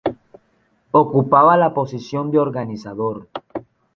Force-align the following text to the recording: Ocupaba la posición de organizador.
Ocupaba 0.89 1.57
la 1.57 1.75
posición 1.75 2.31
de 2.31 2.39
organizador. 2.39 3.29